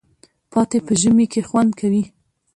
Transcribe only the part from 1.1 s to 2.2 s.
کی خوندکوی